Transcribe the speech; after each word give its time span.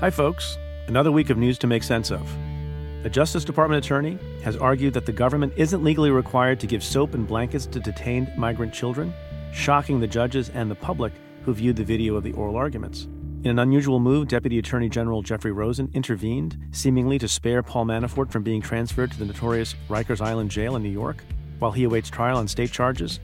Hi, 0.00 0.10
folks. 0.10 0.58
Another 0.86 1.10
week 1.10 1.28
of 1.28 1.38
news 1.38 1.58
to 1.58 1.66
make 1.66 1.82
sense 1.82 2.12
of. 2.12 2.22
A 3.04 3.10
Justice 3.10 3.44
Department 3.44 3.84
attorney 3.84 4.16
has 4.44 4.56
argued 4.56 4.94
that 4.94 5.06
the 5.06 5.12
government 5.12 5.52
isn't 5.56 5.82
legally 5.82 6.12
required 6.12 6.60
to 6.60 6.68
give 6.68 6.84
soap 6.84 7.14
and 7.14 7.26
blankets 7.26 7.66
to 7.66 7.80
detained 7.80 8.30
migrant 8.36 8.72
children, 8.72 9.12
shocking 9.52 9.98
the 9.98 10.06
judges 10.06 10.50
and 10.50 10.70
the 10.70 10.76
public 10.76 11.12
who 11.42 11.52
viewed 11.52 11.74
the 11.74 11.82
video 11.82 12.14
of 12.14 12.22
the 12.22 12.30
oral 12.34 12.54
arguments. 12.54 13.08
In 13.42 13.50
an 13.50 13.58
unusual 13.58 13.98
move, 13.98 14.28
Deputy 14.28 14.60
Attorney 14.60 14.88
General 14.88 15.20
Jeffrey 15.20 15.50
Rosen 15.50 15.90
intervened, 15.94 16.56
seemingly 16.70 17.18
to 17.18 17.26
spare 17.26 17.64
Paul 17.64 17.86
Manafort 17.86 18.30
from 18.30 18.44
being 18.44 18.62
transferred 18.62 19.10
to 19.10 19.18
the 19.18 19.24
notorious 19.24 19.74
Rikers 19.88 20.20
Island 20.20 20.52
jail 20.52 20.76
in 20.76 20.84
New 20.84 20.90
York 20.90 21.24
while 21.58 21.72
he 21.72 21.82
awaits 21.82 22.08
trial 22.08 22.36
on 22.36 22.46
state 22.46 22.70
charges 22.70 23.18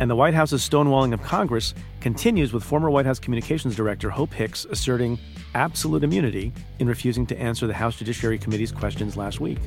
and 0.00 0.10
the 0.10 0.16
White 0.16 0.34
House's 0.34 0.68
stonewalling 0.68 1.14
of 1.14 1.22
Congress 1.22 1.74
continues 2.00 2.52
with 2.52 2.64
former 2.64 2.90
White 2.90 3.06
House 3.06 3.18
Communications 3.18 3.76
Director 3.76 4.10
Hope 4.10 4.32
Hicks 4.32 4.64
asserting 4.64 5.18
absolute 5.54 6.04
immunity 6.04 6.52
in 6.78 6.88
refusing 6.88 7.26
to 7.26 7.38
answer 7.38 7.66
the 7.66 7.74
House 7.74 7.96
Judiciary 7.96 8.38
Committee's 8.38 8.72
questions 8.72 9.16
last 9.16 9.40
week. 9.40 9.58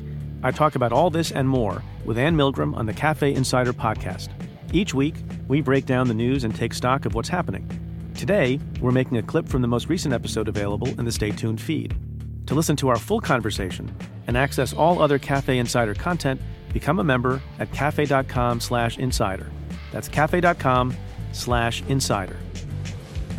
I 0.42 0.50
talk 0.50 0.74
about 0.74 0.92
all 0.92 1.10
this 1.10 1.32
and 1.32 1.48
more 1.48 1.82
with 2.04 2.18
Anne 2.18 2.36
Milgram 2.36 2.76
on 2.76 2.86
the 2.86 2.92
Cafe 2.92 3.34
Insider 3.34 3.72
podcast. 3.72 4.28
Each 4.72 4.92
week, 4.94 5.16
we 5.48 5.60
break 5.62 5.86
down 5.86 6.08
the 6.08 6.14
news 6.14 6.44
and 6.44 6.54
take 6.54 6.74
stock 6.74 7.06
of 7.06 7.14
what's 7.14 7.28
happening. 7.28 7.66
Today, 8.14 8.60
we're 8.80 8.90
making 8.90 9.16
a 9.16 9.22
clip 9.22 9.48
from 9.48 9.62
the 9.62 9.68
most 9.68 9.88
recent 9.88 10.12
episode 10.12 10.48
available 10.48 10.88
in 10.98 11.04
the 11.04 11.12
Stay 11.12 11.30
Tuned 11.30 11.60
feed. 11.60 11.96
To 12.46 12.54
listen 12.54 12.76
to 12.76 12.88
our 12.88 12.98
full 12.98 13.20
conversation 13.20 13.94
and 14.26 14.36
access 14.36 14.72
all 14.72 15.00
other 15.00 15.18
Cafe 15.18 15.56
Insider 15.56 15.94
content, 15.94 16.40
become 16.72 16.98
a 16.98 17.04
member 17.04 17.40
at 17.58 17.72
cafe.com/insider. 17.72 19.50
That's 19.92 20.08
cafe.com 20.08 20.94
slash 21.32 21.82
insider. 21.88 22.36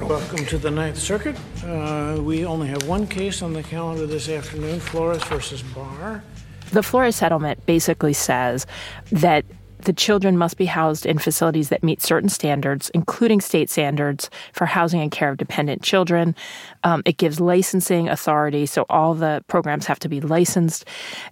Welcome 0.02 0.46
to 0.46 0.58
the 0.58 0.72
Ninth 0.72 0.98
Circuit. 0.98 1.36
Uh, 1.64 2.20
we 2.22 2.46
only 2.46 2.68
have 2.70 2.88
one 2.88 3.06
case 3.06 3.42
on 3.42 3.54
the 3.54 3.64
calendar 3.64 4.06
this 4.06 4.30
afternoon 4.30 4.80
Flores 4.80 5.22
versus 5.26 5.62
Barr. 5.62 6.24
The 6.72 6.84
Flores 6.84 7.16
settlement 7.16 7.66
basically 7.66 8.14
says 8.14 8.66
that 9.12 9.44
the 9.80 9.94
children 9.94 10.38
must 10.38 10.58
be 10.58 10.66
housed 10.66 11.06
in 11.06 11.18
facilities 11.18 11.70
that 11.70 11.84
meet 11.84 12.02
certain 12.02 12.30
standards, 12.30 12.90
including 12.94 13.42
state 13.42 13.70
standards 13.70 14.30
for 14.54 14.66
housing 14.66 15.02
and 15.02 15.12
care 15.12 15.30
of 15.30 15.38
dependent 15.38 15.82
children. 15.82 16.36
Um, 16.84 17.02
it 17.06 17.18
gives 17.18 17.40
licensing 17.40 18.10
authority, 18.10 18.66
so 18.66 18.86
all 18.90 19.14
the 19.16 19.44
programs 19.48 19.86
have 19.86 20.00
to 20.00 20.10
be 20.10 20.22
licensed. 20.22 20.86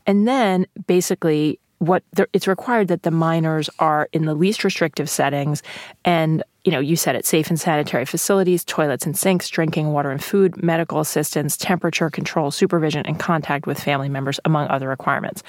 And 0.06 0.28
then 0.28 0.66
basically, 0.88 1.60
what 1.80 2.04
it's 2.34 2.48
required 2.48 2.88
that 2.88 3.04
the 3.04 3.12
minors 3.12 3.70
are 3.80 4.10
in 4.12 4.26
the 4.26 4.34
least 4.34 4.64
restrictive 4.64 5.10
settings. 5.10 5.62
And 6.06 6.44
you 6.64 6.72
know 6.72 6.80
you 6.80 6.96
said 6.96 7.16
it 7.16 7.26
safe 7.26 7.50
and 7.50 7.60
sanitary 7.60 8.06
facilities 8.06 8.66
toilets 8.66 9.06
and 9.06 9.18
sinks 9.18 9.48
drinking 9.50 9.94
water 9.94 10.12
and 10.12 10.24
food 10.24 10.62
medical 10.62 11.00
assistance 11.00 11.56
temperature 11.56 12.10
control 12.10 12.52
supervision 12.52 13.06
and 13.06 13.20
contact 13.20 13.68
with 13.68 13.80
family 13.80 14.10
members 14.10 14.40
among 14.44 14.68
other 14.68 14.90
requirements. 14.90 15.44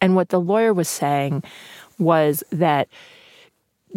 And 0.00 0.14
what 0.14 0.28
the 0.28 0.40
lawyer 0.40 0.74
was 0.74 0.88
saying 0.88 1.42
was 1.98 2.42
that 2.50 2.88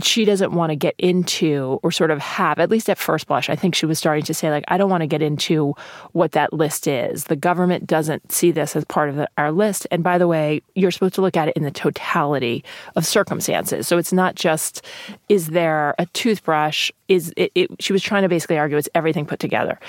she 0.01 0.25
doesn't 0.25 0.53
want 0.53 0.71
to 0.71 0.75
get 0.75 0.95
into 0.97 1.79
or 1.83 1.91
sort 1.91 2.11
of 2.11 2.19
have, 2.19 2.59
at 2.59 2.69
least 2.69 2.89
at 2.89 2.97
first 2.97 3.27
blush, 3.27 3.49
I 3.49 3.55
think 3.55 3.75
she 3.75 3.85
was 3.85 3.99
starting 3.99 4.23
to 4.25 4.33
say, 4.33 4.49
like, 4.49 4.63
I 4.67 4.77
don't 4.77 4.89
want 4.89 5.01
to 5.01 5.07
get 5.07 5.21
into 5.21 5.75
what 6.13 6.31
that 6.33 6.53
list 6.53 6.87
is. 6.87 7.25
The 7.25 7.35
government 7.35 7.87
doesn't 7.87 8.31
see 8.31 8.51
this 8.51 8.75
as 8.75 8.85
part 8.85 9.09
of 9.09 9.15
the, 9.15 9.29
our 9.37 9.51
list. 9.51 9.87
And 9.91 10.03
by 10.03 10.17
the 10.17 10.27
way, 10.27 10.61
you're 10.75 10.91
supposed 10.91 11.15
to 11.15 11.21
look 11.21 11.37
at 11.37 11.49
it 11.49 11.57
in 11.57 11.63
the 11.63 11.71
totality 11.71 12.63
of 12.95 13.05
circumstances. 13.05 13.87
So 13.87 13.97
it's 13.97 14.13
not 14.13 14.35
just, 14.35 14.85
is 15.29 15.47
there 15.47 15.95
a 15.99 16.05
toothbrush? 16.07 16.91
Is 17.07 17.33
it, 17.35 17.51
it 17.55 17.69
she 17.79 17.93
was 17.93 18.01
trying 18.01 18.23
to 18.23 18.29
basically 18.29 18.57
argue 18.57 18.77
it's 18.77 18.89
everything 18.95 19.25
put 19.25 19.39
together. 19.39 19.79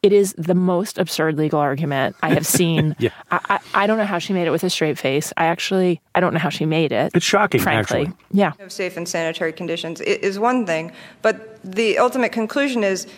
It 0.00 0.12
is 0.12 0.32
the 0.38 0.54
most 0.54 0.96
absurd 0.96 1.36
legal 1.36 1.58
argument 1.58 2.14
I 2.22 2.32
have 2.32 2.46
seen. 2.46 2.94
yeah. 3.00 3.10
I, 3.32 3.40
I, 3.48 3.82
I, 3.82 3.86
don't 3.88 3.98
know 3.98 4.04
how 4.04 4.18
she 4.18 4.32
made 4.32 4.46
it 4.46 4.50
with 4.50 4.62
a 4.62 4.70
straight 4.70 4.96
face. 4.96 5.32
I 5.36 5.46
actually, 5.46 6.00
I 6.14 6.20
don't 6.20 6.32
know 6.32 6.38
how 6.38 6.50
she 6.50 6.66
made 6.66 6.92
it. 6.92 7.10
It's 7.14 7.24
shocking, 7.24 7.60
frankly. 7.60 8.02
Actually. 8.02 8.16
Yeah. 8.30 8.52
Of 8.60 8.70
safe 8.70 8.96
and 8.96 9.08
sanitary 9.08 9.52
conditions 9.52 10.00
is 10.00 10.38
one 10.38 10.66
thing, 10.66 10.92
but 11.20 11.60
the 11.64 11.98
ultimate 11.98 12.30
conclusion 12.30 12.84
is 12.84 13.08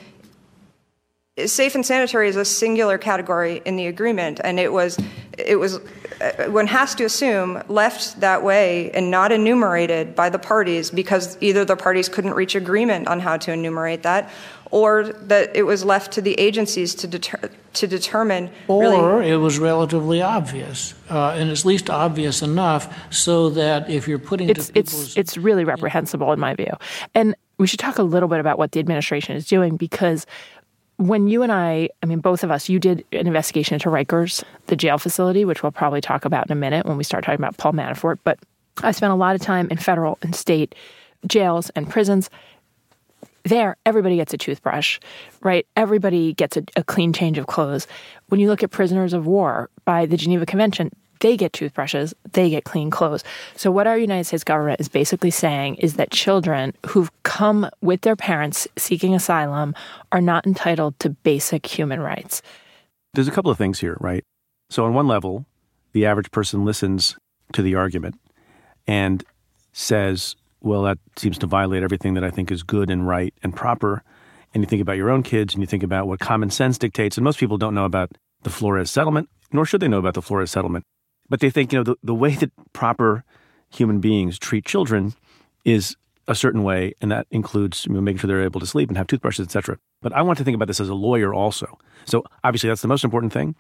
safe 1.47 1.75
and 1.75 1.85
sanitary 1.85 2.29
is 2.29 2.37
a 2.37 2.45
singular 2.45 2.99
category 2.99 3.63
in 3.65 3.77
the 3.77 3.87
agreement, 3.87 4.41
and 4.43 4.59
it 4.59 4.73
was, 4.73 4.99
it 5.39 5.57
was, 5.57 5.79
uh, 6.21 6.51
one 6.51 6.67
has 6.67 6.95
to 6.97 7.05
assume 7.05 7.63
left 7.69 8.21
that 8.21 8.43
way 8.43 8.91
and 8.93 9.11
not 9.11 9.33
enumerated 9.33 10.15
by 10.15 10.29
the 10.29 10.39
parties 10.39 10.91
because 10.91 11.37
either 11.41 11.65
the 11.65 11.77
parties 11.77 12.09
couldn't 12.09 12.35
reach 12.35 12.55
agreement 12.55 13.09
on 13.09 13.21
how 13.21 13.37
to 13.37 13.53
enumerate 13.53 14.03
that, 14.03 14.31
or 14.71 15.05
that 15.05 15.55
it 15.57 15.65
was 15.65 15.85
left 15.85 16.13
to 16.13 16.23
the 16.23 16.39
agencies 16.39 16.95
to, 16.95 17.07
deter- 17.07 17.51
to 17.73 17.87
determine. 17.87 18.51
Or 18.69 18.83
really- 18.83 19.31
it 19.31 19.37
was 19.37 19.59
relatively 19.59 20.23
obvious, 20.23 20.95
uh, 21.11 21.31
and 21.31 21.51
it's 21.51 21.65
least 21.65 21.91
obvious 21.91 22.43
enough 22.43 23.13
so 23.13 23.51
that 23.51 23.91
if 23.91 24.07
you're 24.07 24.19
putting 24.19 24.49
it's 24.49 24.69
to 24.69 24.79
it's 24.79 25.17
it's 25.17 25.37
really 25.37 25.65
reprehensible 25.65 26.33
in 26.33 26.39
my 26.41 26.55
view. 26.55 26.73
And 27.15 27.35
we 27.59 27.67
should 27.67 27.79
talk 27.79 27.99
a 27.99 28.03
little 28.03 28.29
bit 28.29 28.41
about 28.41 28.59
what 28.59 28.73
the 28.73 28.81
administration 28.81 29.37
is 29.37 29.47
doing 29.47 29.77
because 29.77 30.25
when 31.01 31.29
you 31.29 31.43
and 31.43 31.51
I, 31.51 31.89
I 32.03 32.07
mean, 32.07 32.21
both 32.21 32.45
of 32.45 32.51
us, 32.51 32.69
you 32.69 32.79
did 32.79 33.07
an 33.13 33.27
investigation 33.27 33.75
into 33.75 33.89
Rikers, 33.89 34.45
the 34.67 34.77
jail 34.77 34.99
facility, 34.99 35.47
which 35.47 35.63
we'll 35.63 35.73
probably 35.73 36.03
talk 36.03 36.27
about 36.27 36.47
in 36.47 36.53
a 36.53 36.57
minute 36.57 36.85
when 36.85 36.99
we 36.99 37.05
start 37.05 37.25
talking 37.25 37.41
about 37.41 37.57
Paul 37.57 37.73
Manafort. 37.73 38.19
But 38.23 38.39
I 38.83 38.91
spent 38.91 39.11
a 39.11 39.17
lot 39.17 39.35
of 39.35 39.41
time 39.41 39.69
in 39.71 39.79
federal 39.79 40.19
and 40.21 40.37
state 40.37 40.75
jails 41.27 41.71
and 41.71 41.89
prisons 41.89 42.29
there 43.45 43.77
everybody 43.87 44.17
gets 44.17 44.35
a 44.35 44.39
toothbrush 44.39 44.99
right 45.41 45.67
everybody 45.77 46.33
gets 46.35 46.57
a, 46.57 46.65
a, 46.77 46.85
clean 46.85 47.13
change 47.13 47.39
of 47.39 47.47
clothes 47.47 47.87
when 48.29 48.41
you 48.41 48.49
look 48.49 48.63
at 48.63 48.71
prisoners 48.71 49.13
of 49.13 49.27
war 49.27 49.69
by 49.85 50.07
the 50.07 50.17
geneva 50.17 50.47
convention 50.47 50.91
they 51.21 51.37
get 51.37 51.53
toothbrushes 51.53 52.15
they 52.33 52.51
get 52.51 52.65
clean 52.65 52.91
clothes 52.91 53.25
so 53.57 53.71
what 53.71 53.87
our 53.87 53.97
united 53.99 54.25
states 54.25 54.45
government 54.45 54.81
is 54.81 54.89
basically 54.89 55.31
saying 55.31 55.75
is 55.77 55.95
that 55.95 56.11
children 56.11 56.73
who've 56.87 57.11
come 57.23 57.69
with 57.81 58.01
their 58.03 58.17
parents 58.17 58.67
seeking 58.77 59.15
asylum 59.15 59.75
are 60.13 60.21
not 60.21 60.47
entitled 60.47 60.99
to 60.99 61.11
basic 61.11 61.67
human 61.67 62.01
rights 62.01 62.43
there's 63.15 63.29
a 63.29 63.33
couple 63.33 63.51
of 63.51 63.59
things 63.59 63.81
here 63.81 63.97
right 64.01 64.25
so 64.69 64.85
on 64.85 64.95
one 64.95 65.07
level 65.07 65.47
the 65.93 66.07
average 66.07 66.31
person 66.31 66.65
listens 66.65 67.17
to 67.53 67.63
the 67.63 67.75
argument 67.75 68.19
and 68.87 69.25
says 69.73 70.37
well, 70.63 70.83
that 70.83 70.99
seems 71.17 71.39
to 71.39 71.47
violate 71.47 71.83
everything 71.83 72.15
that 72.15 72.25
I 72.25 72.31
think 72.31 72.51
is 72.51 72.63
good 72.63 72.91
and 72.91 73.07
right 73.07 73.35
and 73.43 73.55
proper. 73.55 74.03
And 74.53 74.63
you 74.63 74.69
think 74.69 74.83
about 74.83 74.97
your 74.97 75.11
own 75.11 75.23
kids 75.23 75.55
and 75.55 75.63
you 75.63 75.67
think 75.67 75.83
about 75.83 76.07
what 76.07 76.21
common 76.21 76.51
sense 76.51 76.77
dictates. 76.77 77.17
And 77.17 77.25
most 77.25 77.39
people 77.39 77.57
don't 77.57 77.75
know 77.75 77.85
about 77.85 78.13
the 78.43 78.51
Flores 78.51 78.91
settlement, 78.91 79.29
nor 79.53 79.65
should 79.65 79.81
they 79.81 79.89
know 79.89 79.99
about 79.99 80.15
the 80.15 80.23
Flores 80.23 80.51
settlement. 80.51 80.85
But 81.31 81.41
they 81.41 81.49
think, 81.49 81.73
you 81.73 81.79
know, 81.79 81.85
the, 81.85 81.97
the 82.03 82.15
way 82.15 82.35
that 82.35 82.51
proper 82.75 83.25
human 83.71 84.01
beings 84.01 84.39
treat 84.39 84.67
children 84.67 85.15
is 85.65 85.97
a 86.29 86.35
certain 86.35 86.63
way, 86.63 86.95
and 87.01 87.11
that 87.11 87.27
includes 87.31 87.87
you 87.87 87.93
know, 87.93 88.01
making 88.01 88.19
sure 88.19 88.29
they're 88.29 88.43
able 88.43 88.61
to 88.61 88.67
sleep 88.67 88.89
and 88.89 88.99
have 88.99 89.07
toothbrushes, 89.07 89.47
etc. 89.47 89.79
But 90.03 90.13
I 90.13 90.23
want 90.23 90.39
to 90.39 90.45
think 90.45 90.55
about 90.55 90.69
this 90.69 90.81
as 90.81 90.89
a 90.89 90.95
lawyer 90.95 91.33
also. 91.33 91.79
So 92.05 92.25
obviously, 92.45 92.69
that's 92.69 92.83
the 92.83 92.89
most 92.89 93.05
important 93.05 93.33
thing. 93.33 93.55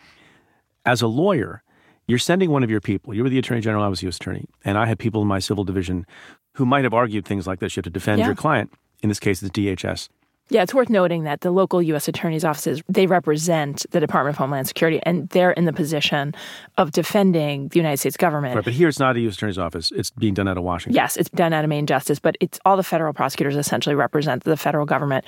As 0.85 1.01
a 1.01 1.07
lawyer, 1.07 1.63
you're 2.07 2.19
sending 2.19 2.51
one 2.51 2.63
of 2.63 2.71
your 2.71 2.81
people. 2.81 3.15
You 3.15 3.23
were 3.23 3.29
the 3.29 3.39
attorney 3.39 3.61
general, 3.61 3.83
I 3.85 3.89
was 3.89 4.01
the 4.01 4.07
U.S. 4.07 4.17
attorney, 4.17 4.47
and 4.65 4.77
I 4.77 4.87
had 4.87 4.99
people 4.99 5.23
in 5.23 5.29
my 5.29 5.39
civil 5.39 5.65
division 5.65 6.07
who 6.55 6.67
might 6.67 6.85
have 6.85 6.95
argued 6.95 7.25
things 7.25 7.47
like 7.47 7.61
this. 7.61 7.77
You 7.77 7.81
have 7.81 7.85
to 7.85 7.91
defend 7.91 8.19
yeah. 8.19 8.27
your 8.27 8.35
client. 8.35 8.73
In 9.03 9.09
this 9.09 9.21
case, 9.21 9.43
it's 9.43 9.51
DHS. 9.51 10.09
Yeah, 10.51 10.63
it's 10.63 10.75
worth 10.75 10.91
noting 10.91 11.23
that 11.25 11.43
the 11.43 11.53
local 11.53 11.81
U.S. 11.81 12.09
attorney's 12.09 12.45
offices 12.45 12.83
they 12.89 13.07
represent 13.07 13.87
the 13.91 14.01
Department 14.01 14.35
of 14.35 14.39
Homeland 14.39 14.67
Security, 14.67 15.01
and 15.05 15.29
they're 15.31 15.53
in 15.53 15.65
the 15.65 15.73
position 15.73 16.35
of 16.77 16.91
defending 16.91 17.69
the 17.69 17.79
United 17.79 17.99
States 17.99 18.17
government. 18.17 18.57
Right, 18.57 18.65
but 18.65 18.75
here 18.75 18.89
it's 18.89 18.99
not 18.99 19.17
a 19.17 19.21
U.S. 19.21 19.37
attorney's 19.37 19.59
office; 19.59 19.93
it's 19.93 20.11
being 20.11 20.35
done 20.35 20.49
out 20.49 20.59
of 20.59 20.65
Washington. 20.65 20.97
Yes, 20.97 21.17
it's 21.17 21.31
done 21.31 21.53
out 21.53 21.65
of 21.65 21.71
Main 21.71 21.87
Justice, 21.87 22.19
but 22.19 22.37
it's 22.41 22.59
all 22.65 22.77
the 22.77 22.83
federal 22.83 23.13
prosecutors 23.13 23.57
essentially 23.57 23.95
represent 23.95 24.45
the 24.45 24.57
federal 24.57 24.87
government. 24.87 25.25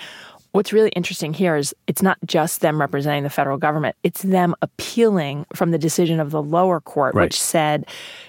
What's 0.52 0.72
really 0.72 0.90
interesting 0.90 1.32
here 1.32 1.56
is 1.56 1.74
it's 1.86 2.02
not 2.02 2.18
just 2.26 2.60
them 2.60 2.78
representing 2.78 3.22
the 3.22 3.30
federal 3.30 3.56
government, 3.56 3.96
it's 4.02 4.20
them 4.20 4.54
appealing 4.60 5.46
from 5.54 5.70
the 5.70 5.78
decision 5.78 6.20
of 6.20 6.30
the 6.30 6.42
lower 6.42 6.78
court, 6.78 7.14
right. 7.14 7.24
which 7.24 7.40
said, 7.40 7.86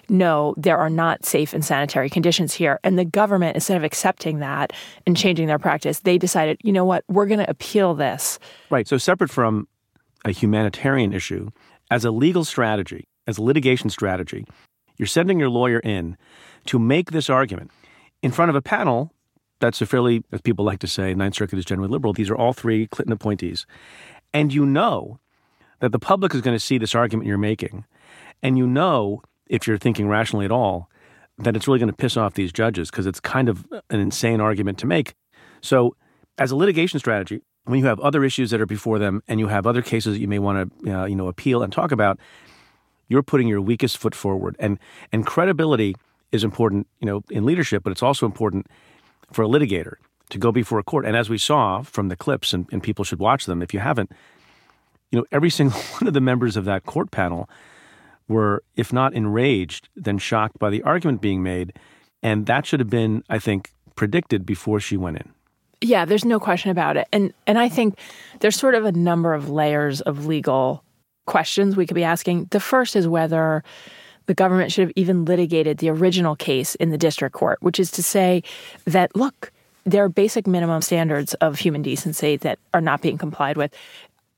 no, 0.07 0.55
there 0.57 0.77
are 0.77 0.89
not 0.89 1.25
safe 1.25 1.53
and 1.53 1.65
sanitary 1.65 2.09
conditions 2.09 2.53
here. 2.53 2.79
And 2.81 2.97
the 2.97 3.03
government, 3.03 3.55
instead 3.55 3.75
of 3.75 3.83
accepting 3.83 4.39
that 4.39 4.71
and 5.05 5.17
changing 5.17 5.47
their 5.47 5.59
practice, 5.59 5.99
they 5.99 6.17
decided, 6.17 6.57
you 6.63 6.71
know 6.71 6.85
what, 6.85 7.03
we're 7.09 7.25
going 7.25 7.39
to 7.39 7.49
appeal 7.49 7.93
this. 7.93 8.39
Right. 8.69 8.87
So, 8.87 8.97
separate 8.97 9.29
from 9.29 9.67
a 10.23 10.31
humanitarian 10.31 11.11
issue, 11.11 11.49
as 11.91 12.05
a 12.05 12.11
legal 12.11 12.45
strategy, 12.45 13.05
as 13.27 13.37
a 13.37 13.43
litigation 13.43 13.89
strategy, 13.89 14.45
you're 14.97 15.07
sending 15.07 15.39
your 15.39 15.49
lawyer 15.49 15.79
in 15.79 16.17
to 16.67 16.79
make 16.79 17.11
this 17.11 17.29
argument 17.29 17.71
in 18.21 18.31
front 18.31 18.49
of 18.49 18.55
a 18.55 18.61
panel 18.61 19.11
that's 19.63 19.81
a 19.81 19.85
fairly, 19.85 20.23
as 20.33 20.41
people 20.41 20.65
like 20.65 20.79
to 20.79 20.87
say, 20.87 21.13
Ninth 21.13 21.35
Circuit 21.35 21.57
is 21.57 21.63
generally 21.63 21.89
liberal. 21.89 22.11
These 22.11 22.29
are 22.29 22.35
all 22.35 22.51
three 22.51 22.85
Clinton 22.87 23.13
appointees. 23.13 23.65
And 24.33 24.53
you 24.53 24.65
know 24.65 25.19
that 25.79 25.93
the 25.93 25.99
public 25.99 26.35
is 26.35 26.41
going 26.41 26.55
to 26.55 26.59
see 26.59 26.77
this 26.77 26.93
argument 26.93 27.27
you're 27.27 27.37
making. 27.37 27.85
And 28.41 28.57
you 28.57 28.67
know, 28.67 29.21
if 29.47 29.65
you're 29.65 29.77
thinking 29.77 30.09
rationally 30.09 30.43
at 30.43 30.51
all, 30.51 30.89
that 31.37 31.55
it's 31.55 31.65
really 31.65 31.79
going 31.79 31.89
to 31.89 31.95
piss 31.95 32.17
off 32.17 32.33
these 32.33 32.51
judges 32.51 32.91
because 32.91 33.05
it's 33.05 33.21
kind 33.21 33.47
of 33.47 33.65
an 33.89 34.01
insane 34.01 34.41
argument 34.41 34.79
to 34.79 34.85
make. 34.85 35.13
So, 35.61 35.95
as 36.37 36.51
a 36.51 36.55
litigation 36.57 36.99
strategy, 36.99 37.41
when 37.63 37.79
you 37.79 37.85
have 37.85 37.99
other 38.01 38.23
issues 38.25 38.51
that 38.51 38.59
are 38.59 38.65
before 38.65 38.99
them 38.99 39.23
and 39.29 39.39
you 39.39 39.47
have 39.47 39.65
other 39.65 39.81
cases 39.81 40.15
that 40.15 40.19
you 40.19 40.27
may 40.27 40.39
want 40.39 40.83
to 40.83 40.93
uh, 40.93 41.05
you 41.05 41.15
know 41.15 41.27
appeal 41.27 41.63
and 41.63 41.71
talk 41.71 41.93
about, 41.93 42.19
you're 43.07 43.23
putting 43.23 43.47
your 43.47 43.61
weakest 43.61 43.97
foot 43.97 44.13
forward. 44.13 44.57
And 44.59 44.77
and 45.13 45.25
credibility 45.25 45.95
is 46.33 46.43
important, 46.43 46.87
you 46.99 47.05
know, 47.05 47.23
in 47.29 47.45
leadership, 47.45 47.83
but 47.83 47.91
it's 47.91 48.03
also 48.03 48.25
important 48.25 48.67
for 49.33 49.43
a 49.43 49.47
litigator 49.47 49.95
to 50.29 50.37
go 50.37 50.51
before 50.51 50.79
a 50.79 50.83
court. 50.83 51.05
And 51.05 51.15
as 51.15 51.29
we 51.29 51.37
saw 51.37 51.81
from 51.81 52.09
the 52.09 52.15
clips, 52.15 52.53
and, 52.53 52.67
and 52.71 52.81
people 52.81 53.05
should 53.05 53.19
watch 53.19 53.45
them 53.45 53.61
if 53.61 53.73
you 53.73 53.79
haven't, 53.79 54.11
you 55.11 55.19
know, 55.19 55.25
every 55.31 55.49
single 55.59 55.79
one 55.79 56.07
of 56.07 56.13
the 56.13 56.21
members 56.21 56.57
of 56.57 56.65
that 56.65 56.85
court 56.85 57.11
panel 57.11 57.49
were, 58.27 58.63
if 58.75 58.93
not 58.93 59.13
enraged, 59.13 59.89
then 59.95 60.17
shocked 60.17 60.57
by 60.59 60.69
the 60.69 60.81
argument 60.83 61.21
being 61.21 61.43
made. 61.43 61.73
And 62.21 62.45
that 62.45 62.65
should 62.65 62.79
have 62.79 62.89
been, 62.89 63.23
I 63.29 63.37
think, 63.37 63.73
predicted 63.95 64.45
before 64.45 64.79
she 64.79 64.97
went 64.97 65.17
in. 65.17 65.33
Yeah, 65.81 66.05
there's 66.05 66.23
no 66.23 66.39
question 66.39 66.71
about 66.71 66.95
it. 66.95 67.07
And 67.11 67.33
and 67.45 67.59
I 67.59 67.67
think 67.67 67.99
there's 68.39 68.55
sort 68.55 68.73
of 68.73 68.85
a 68.85 68.93
number 68.93 69.33
of 69.33 69.49
layers 69.49 69.99
of 70.01 70.25
legal 70.25 70.83
questions 71.25 71.75
we 71.75 71.85
could 71.85 71.95
be 71.95 72.05
asking. 72.05 72.45
The 72.51 72.61
first 72.61 72.95
is 72.95 73.07
whether 73.07 73.63
the 74.25 74.33
government 74.33 74.71
should 74.71 74.87
have 74.87 74.93
even 74.95 75.25
litigated 75.25 75.77
the 75.77 75.89
original 75.89 76.35
case 76.35 76.75
in 76.75 76.89
the 76.89 76.97
district 76.97 77.35
court, 77.35 77.57
which 77.61 77.79
is 77.79 77.91
to 77.91 78.03
say 78.03 78.43
that 78.85 79.15
look, 79.15 79.51
there 79.85 80.03
are 80.03 80.09
basic 80.09 80.47
minimum 80.47 80.81
standards 80.81 81.33
of 81.35 81.59
human 81.59 81.81
decency 81.81 82.37
that 82.37 82.59
are 82.73 82.81
not 82.81 83.01
being 83.01 83.17
complied 83.17 83.57
with. 83.57 83.73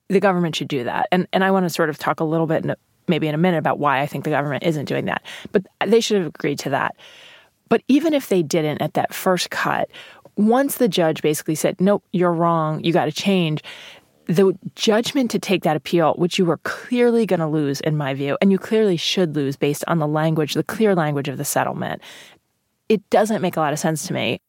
The 0.07 0.19
government 0.19 0.55
should 0.55 0.67
do 0.67 0.83
that. 0.83 1.07
And 1.11 1.27
and 1.33 1.43
I 1.43 1.51
want 1.51 1.65
to 1.65 1.69
sort 1.69 1.89
of 1.89 1.97
talk 1.97 2.19
a 2.19 2.23
little 2.23 2.47
bit 2.47 2.63
in 2.63 2.75
maybe 3.07 3.27
in 3.27 3.35
a 3.35 3.39
minute 3.39 3.57
about 3.57 3.79
why 3.79 4.01
I 4.01 4.07
think 4.07 4.23
the 4.23 4.31
government 4.31 4.63
isn't 4.63 4.85
doing 4.85 5.05
that. 5.05 5.23
But 5.51 5.65
they 5.85 5.99
should 5.99 6.17
have 6.17 6.27
agreed 6.27 6.59
to 6.59 6.71
that. 6.71 6.95
But 7.69 7.83
even 7.87 8.13
if 8.13 8.29
they 8.29 8.43
didn't 8.43 8.81
at 8.81 8.93
that 8.93 9.13
first 9.13 9.49
cut, 9.49 9.89
once 10.37 10.77
the 10.77 10.87
judge 10.87 11.21
basically 11.21 11.55
said, 11.55 11.79
nope, 11.79 12.03
you're 12.11 12.33
wrong, 12.33 12.83
you 12.83 12.91
got 12.93 13.05
to 13.05 13.11
change, 13.11 13.63
the 14.27 14.57
judgment 14.75 15.31
to 15.31 15.39
take 15.39 15.63
that 15.63 15.77
appeal, 15.77 16.13
which 16.15 16.39
you 16.39 16.45
were 16.45 16.57
clearly 16.57 17.25
going 17.25 17.39
to 17.39 17.47
lose, 17.47 17.79
in 17.81 17.95
my 17.97 18.13
view, 18.13 18.37
and 18.41 18.51
you 18.51 18.57
clearly 18.57 18.97
should 18.97 19.35
lose 19.35 19.55
based 19.55 19.83
on 19.87 19.99
the 19.99 20.07
language, 20.07 20.53
the 20.53 20.63
clear 20.63 20.95
language 20.95 21.27
of 21.27 21.37
the 21.37 21.45
settlement, 21.45 22.01
it 22.89 23.07
doesn't 23.09 23.41
make 23.41 23.57
a 23.57 23.59
lot 23.59 23.73
of 23.73 23.79
sense 23.79 24.07
to 24.07 24.13
me. 24.13 24.41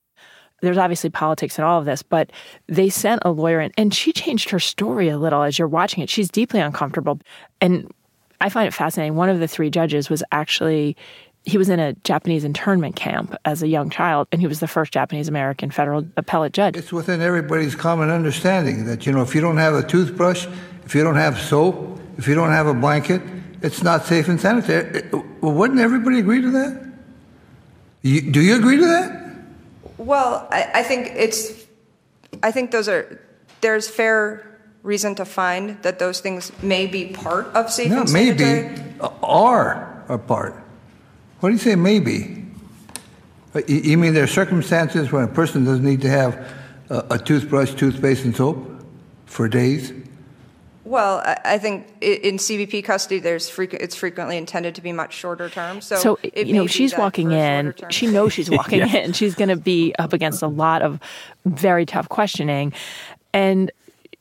There's 0.62 0.78
obviously 0.78 1.11
politics 1.11 1.58
in 1.58 1.64
all 1.64 1.78
of 1.78 1.84
this, 1.84 2.02
but 2.02 2.32
they 2.67 2.88
sent 2.88 3.23
a 3.25 3.31
lawyer 3.31 3.61
in, 3.61 3.73
and 3.76 3.93
she 3.93 4.12
changed 4.12 4.50
her 4.50 4.58
story 4.58 5.08
a 5.08 5.19
little 5.19 5.43
as 5.43 5.58
you're 5.58 5.69
watching 5.69 6.02
it. 6.02 6.08
She's 6.08 6.31
deeply 6.31 6.61
uncomfortable. 6.61 7.20
And 7.61 7.90
I 8.40 8.49
find 8.49 8.67
it 8.67 8.75
fascinating. 8.75 9.17
One 9.17 9.28
of 9.28 9.40
the 9.40 9.49
three 9.49 9.70
judges 9.70 10.08
was 10.08 10.23
actually 10.32 10.96
he 11.46 11.58
was 11.58 11.69
in 11.69 11.78
a 11.78 11.93
Japanese 11.93 12.43
internment 12.43 12.96
camp 12.96 13.37
as 13.44 13.62
a 13.62 13.69
young 13.69 13.88
child, 13.88 14.26
and 14.32 14.40
he 14.40 14.48
was 14.48 14.58
the 14.58 14.66
first 14.66 14.93
Japanese 14.93 15.28
American 15.28 15.70
federal 15.70 16.04
appellate 16.16 16.52
judge. 16.52 16.76
It's 16.76 16.93
within 16.93 17.22
everybody's 17.22 17.76
common 17.76 18.10
understanding 18.10 18.84
that, 18.87 19.06
you 19.06 19.12
know, 19.12 19.22
if 19.22 19.32
you 19.32 19.40
don't 19.40 19.56
have 19.56 19.75
a 19.75 19.84
toothbrush, 19.84 20.48
if 20.84 20.94
you 20.94 21.04
don't 21.04 21.14
have 21.14 21.38
soap, 21.40 22.00
if 22.19 22.26
you 22.26 22.34
don't 22.34 22.50
have 22.50 22.66
a 22.66 22.75
blanket, 22.75 23.22
it's 23.62 23.82
not 23.82 24.04
safe 24.04 24.28
and 24.28 24.40
sanitary. 24.40 25.08
Well, 25.40 25.52
wouldn't 25.52 25.78
everybody 25.78 26.19
agree 26.19 26.43
to 26.43 26.50
that? 26.50 26.93
You, 28.02 28.32
do 28.32 28.40
you 28.40 28.56
agree 28.56 28.78
to 28.78 28.84
that? 28.84 29.37
Well, 29.99 30.49
I, 30.50 30.70
I 30.75 30.82
think 30.82 31.12
it's, 31.14 31.64
I 32.42 32.50
think 32.50 32.72
those 32.72 32.88
are, 32.88 33.20
there's 33.60 33.88
fair 33.88 34.58
reason 34.82 35.14
to 35.14 35.25
find 35.25 35.81
that 35.82 36.00
those 36.00 36.20
things 36.20 36.50
may 36.60 36.87
be 36.87 37.06
part 37.06 37.46
of 37.54 37.70
safe 37.70 37.90
no, 37.90 38.00
and 38.00 38.10
sanitary. 38.10 38.62
maybe 38.69 38.82
are 39.22 40.04
a 40.08 40.19
part. 40.19 40.65
What 41.41 41.50
do 41.50 41.55
you 41.55 41.61
say, 41.61 41.77
maybe? 41.77 42.44
Uh, 43.55 43.61
you 43.69 43.99
mean 43.99 44.15
there 44.15 44.25
are 44.25 44.29
circumstances 44.29 45.12
when 45.12 45.25
a 45.25 45.29
person 45.29 45.65
doesn't 45.65 45.85
need 45.85 46.00
to 46.03 46.09
have 46.09 46.35
a, 46.91 47.05
a 47.11 47.19
toothbrush, 47.19 47.75
toothpaste, 47.75 48.25
and 48.25 48.35
soap 48.35 48.67
for 49.27 49.49
days? 49.49 49.93
Well, 50.85 51.21
I 51.44 51.59
think 51.59 51.88
in 52.00 52.37
CBP 52.37 52.85
custody, 52.85 53.19
there's 53.19 53.49
frequent, 53.49 53.83
it's 53.83 53.97
frequently 53.97 54.37
intended 54.37 54.77
to 54.77 54.81
be 54.81 54.93
much 54.93 55.15
shorter 55.15 55.49
term. 55.50 55.81
So, 55.81 55.97
so 55.97 56.19
you 56.23 56.53
know, 56.53 56.69
she's 56.69 56.97
walking 56.97 57.33
in. 57.33 57.75
She 57.91 58.06
knows 58.06 58.33
she's 58.33 58.49
walking 58.53 58.79
yeah. 58.79 58.99
in. 58.99 59.12
She's 59.12 59.35
going 59.35 59.49
to 59.49 59.56
be 59.56 59.94
up 59.99 60.12
against 60.12 60.43
a 60.43 60.47
lot 60.47 60.83
of 60.83 61.00
very 61.44 61.87
tough 61.87 62.09
questioning, 62.09 62.73
and 63.33 63.73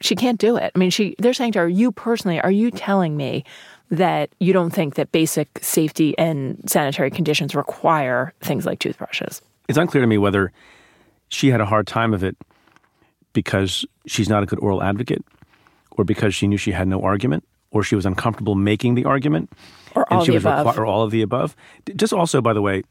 she 0.02 0.16
can't 0.16 0.40
do 0.40 0.58
it. 0.58 0.72
I 0.74 0.80
mean, 0.80 0.90
she 0.90 1.16
they're 1.20 1.36
saying 1.36 1.52
to 1.52 1.60
her, 1.60 1.70
"You 1.70 1.92
personally, 1.92 2.42
are 2.42 2.50
you 2.50 2.72
telling 2.72 3.16
me 3.16 3.46
that 3.90 4.30
you 4.40 4.54
don't 4.54 4.72
think 4.72 4.96
that 4.96 5.12
basic 5.12 5.48
safety 5.62 6.18
and 6.18 6.62
sanitary 6.68 7.12
conditions 7.12 7.56
require 7.56 8.34
things 8.42 8.66
like 8.66 8.80
toothbrushes?" 8.80 9.42
It's 9.68 9.78
unclear 9.78 10.02
to 10.02 10.08
me 10.08 10.18
whether 10.18 10.52
she 11.30 11.50
had 11.50 11.62
a 11.62 11.66
hard 11.66 11.88
time 11.88 12.14
of 12.14 12.24
it 12.24 12.38
because 13.34 13.86
she's 14.06 14.30
not 14.30 14.44
a 14.44 14.46
good 14.46 14.60
oral 14.60 14.82
advocate 14.82 15.24
or 15.92 16.04
because 16.04 16.36
she 16.36 16.48
knew 16.48 16.58
she 16.58 16.72
had 16.72 16.88
no 16.88 17.02
argument, 17.02 17.44
or 17.72 17.84
she 17.84 17.96
was 17.96 18.06
uncomfortable 18.06 18.56
making 18.56 18.96
the 18.96 19.06
argument, 19.06 19.52
or 19.96 20.12
all 20.12 20.20
and 20.20 20.26
she 20.26 20.32
the 20.32 20.36
was 20.36 20.46
above, 20.46 20.76
requi- 20.76 20.78
or 20.78 20.86
all 20.86 21.04
of 21.04 21.12
the 21.12 21.22
above. 21.22 21.56
Just 21.96 22.14
also, 22.14 22.42
by 22.42 22.54
the 22.54 22.62
way, 22.62 22.84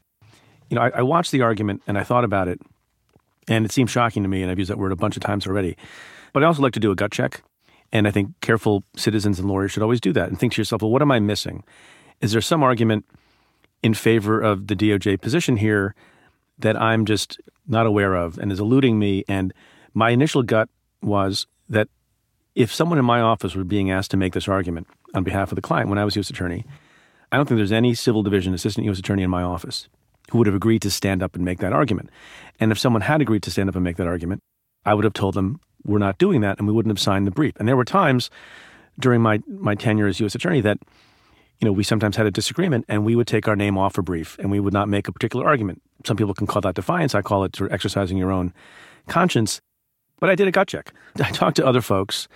you 0.69 0.75
know, 0.75 0.81
I, 0.81 0.89
I 0.89 1.01
watched 1.01 1.31
the 1.31 1.41
argument 1.41 1.81
and 1.87 1.97
I 1.97 2.03
thought 2.03 2.23
about 2.23 2.47
it, 2.47 2.59
and 3.47 3.65
it 3.65 3.71
seemed 3.71 3.89
shocking 3.89 4.23
to 4.23 4.29
me, 4.29 4.41
and 4.41 4.51
I've 4.51 4.59
used 4.59 4.71
that 4.71 4.77
word 4.77 4.91
a 4.91 4.95
bunch 4.95 5.15
of 5.15 5.21
times 5.21 5.45
already. 5.47 5.77
But 6.33 6.43
I 6.43 6.47
also 6.47 6.61
like 6.61 6.73
to 6.73 6.79
do 6.79 6.91
a 6.91 6.95
gut 6.95 7.11
check, 7.11 7.43
and 7.91 8.07
I 8.07 8.11
think 8.11 8.39
careful 8.41 8.83
citizens 8.95 9.39
and 9.39 9.47
lawyers 9.47 9.71
should 9.71 9.83
always 9.83 10.01
do 10.01 10.13
that 10.13 10.29
and 10.29 10.39
think 10.39 10.53
to 10.53 10.61
yourself, 10.61 10.81
well, 10.81 10.91
what 10.91 11.01
am 11.01 11.11
I 11.11 11.19
missing? 11.19 11.63
Is 12.21 12.31
there 12.31 12.41
some 12.41 12.63
argument 12.63 13.05
in 13.83 13.93
favor 13.93 14.41
of 14.41 14.67
the 14.67 14.75
DOJ 14.75 15.21
position 15.21 15.57
here 15.57 15.95
that 16.59 16.79
I'm 16.81 17.05
just 17.05 17.39
not 17.67 17.85
aware 17.85 18.15
of 18.15 18.37
and 18.37 18.51
is 18.51 18.59
eluding 18.59 18.99
me? 18.99 19.23
And 19.27 19.53
my 19.93 20.09
initial 20.09 20.43
gut 20.43 20.69
was 21.01 21.47
that 21.69 21.87
if 22.55 22.73
someone 22.73 22.97
in 22.97 23.05
my 23.05 23.21
office 23.21 23.55
were 23.55 23.63
being 23.63 23.91
asked 23.91 24.11
to 24.11 24.17
make 24.17 24.33
this 24.33 24.47
argument 24.47 24.87
on 25.13 25.23
behalf 25.23 25.51
of 25.51 25.55
the 25.55 25.61
client 25.61 25.89
when 25.89 25.99
I 25.99 26.05
was 26.05 26.15
U.S. 26.15 26.29
Attorney, 26.29 26.65
I 27.31 27.37
don't 27.37 27.45
think 27.47 27.57
there's 27.57 27.71
any 27.71 27.93
civil 27.93 28.23
division 28.23 28.53
assistant 28.53 28.85
U.S. 28.85 28.99
Attorney 28.99 29.23
in 29.23 29.29
my 29.29 29.43
office 29.43 29.89
who 30.31 30.37
would 30.37 30.47
have 30.47 30.55
agreed 30.55 30.81
to 30.81 30.91
stand 30.91 31.21
up 31.21 31.35
and 31.35 31.45
make 31.45 31.59
that 31.59 31.73
argument. 31.73 32.09
And 32.59 32.71
if 32.71 32.79
someone 32.79 33.01
had 33.01 33.21
agreed 33.21 33.43
to 33.43 33.51
stand 33.51 33.69
up 33.69 33.75
and 33.75 33.83
make 33.83 33.97
that 33.97 34.07
argument, 34.07 34.41
I 34.85 34.93
would 34.93 35.03
have 35.03 35.13
told 35.13 35.35
them 35.35 35.59
we're 35.85 35.99
not 35.99 36.17
doing 36.17 36.41
that 36.41 36.57
and 36.57 36.67
we 36.67 36.73
wouldn't 36.73 36.91
have 36.91 36.99
signed 36.99 37.27
the 37.27 37.31
brief. 37.31 37.53
And 37.57 37.67
there 37.67 37.77
were 37.77 37.85
times 37.85 38.29
during 38.99 39.21
my, 39.21 39.39
my 39.47 39.75
tenure 39.75 40.07
as 40.07 40.19
U.S. 40.19 40.35
Attorney 40.35 40.61
that 40.61 40.79
you 41.59 41.65
know, 41.65 41.71
we 41.71 41.83
sometimes 41.83 42.17
had 42.17 42.25
a 42.25 42.31
disagreement 42.31 42.85
and 42.87 43.05
we 43.05 43.15
would 43.15 43.27
take 43.27 43.47
our 43.47 43.55
name 43.55 43.77
off 43.77 43.97
a 43.97 44.01
brief 44.01 44.37
and 44.39 44.51
we 44.51 44.59
would 44.59 44.73
not 44.73 44.89
make 44.89 45.07
a 45.07 45.11
particular 45.11 45.45
argument. 45.45 45.81
Some 46.05 46.17
people 46.17 46.33
can 46.33 46.47
call 46.47 46.61
that 46.61 46.75
defiance. 46.75 47.15
I 47.15 47.21
call 47.21 47.43
it 47.43 47.55
sort 47.55 47.71
of 47.71 47.73
exercising 47.73 48.17
your 48.17 48.31
own 48.31 48.53
conscience. 49.07 49.61
But 50.19 50.29
I 50.29 50.35
did 50.35 50.47
a 50.47 50.51
gut 50.51 50.67
check. 50.67 50.93
I 51.19 51.31
talked 51.31 51.57
to 51.57 51.65
other 51.65 51.81
folks, 51.81 52.27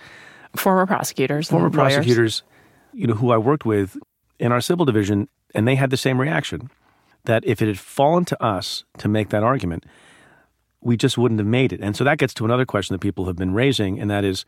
former 0.56 0.86
prosecutors, 0.86 1.48
former 1.48 1.70
prosecutors, 1.70 2.42
you 2.92 3.06
know, 3.06 3.14
who 3.14 3.30
I 3.30 3.36
worked 3.36 3.64
with 3.64 3.96
in 4.38 4.52
our 4.52 4.60
civil 4.60 4.84
division, 4.84 5.28
and 5.54 5.68
they 5.68 5.74
had 5.74 5.90
the 5.90 5.96
same 5.96 6.20
reaction 6.20 6.70
that 7.24 7.44
if 7.44 7.60
it 7.60 7.68
had 7.68 7.78
fallen 7.78 8.24
to 8.24 8.42
us 8.42 8.84
to 8.98 9.08
make 9.08 9.28
that 9.28 9.42
argument, 9.42 9.84
we 10.82 10.96
just 10.96 11.18
wouldn't 11.18 11.40
have 11.40 11.46
made 11.46 11.72
it. 11.72 11.80
And 11.80 11.96
so 11.96 12.04
that 12.04 12.18
gets 12.18 12.34
to 12.34 12.44
another 12.44 12.64
question 12.64 12.94
that 12.94 13.00
people 13.00 13.26
have 13.26 13.36
been 13.36 13.52
raising, 13.52 14.00
and 14.00 14.10
that 14.10 14.24
is, 14.24 14.44